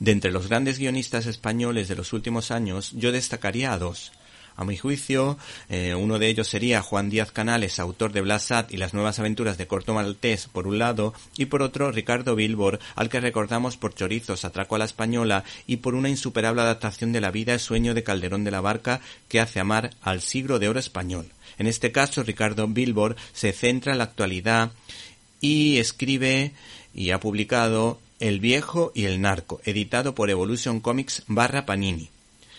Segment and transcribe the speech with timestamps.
[0.00, 4.12] De entre los grandes guionistas españoles de los últimos años, yo destacaría a dos.
[4.56, 5.36] A mi juicio,
[5.68, 9.58] eh, uno de ellos sería Juan Díaz Canales, autor de Blasat y las nuevas aventuras
[9.58, 13.94] de Corto Maltés, por un lado, y por otro Ricardo Bilbor, al que recordamos por
[13.94, 17.92] Chorizos, Atraco a la Española y por una insuperable adaptación de la vida y sueño
[17.92, 21.26] de Calderón de la Barca que hace amar al siglo de oro español.
[21.58, 24.72] En este caso, Ricardo Bilbor se centra en la actualidad
[25.42, 26.52] y escribe
[26.94, 32.10] y ha publicado El viejo y el narco, editado por Evolution Comics barra Panini.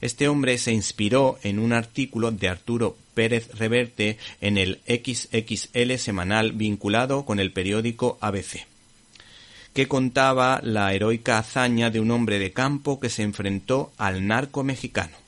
[0.00, 6.52] Este hombre se inspiró en un artículo de Arturo Pérez Reverte en el XXL semanal
[6.52, 8.66] vinculado con el periódico ABC,
[9.74, 14.64] que contaba la heroica hazaña de un hombre de campo que se enfrentó al narco
[14.64, 15.21] mexicano.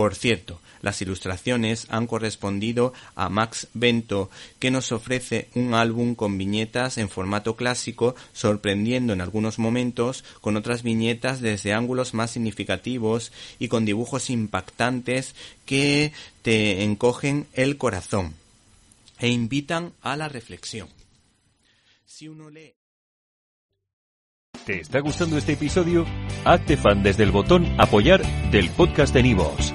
[0.00, 6.38] Por cierto, las ilustraciones han correspondido a Max Bento, que nos ofrece un álbum con
[6.38, 13.30] viñetas en formato clásico, sorprendiendo en algunos momentos con otras viñetas desde ángulos más significativos
[13.58, 15.34] y con dibujos impactantes
[15.66, 18.32] que te encogen el corazón
[19.18, 20.88] e invitan a la reflexión.
[22.06, 22.72] Si uno lee
[24.64, 26.06] ¿Te está gustando este episodio?
[26.46, 29.74] Hazte fan desde el botón Apoyar del podcast de Nivos.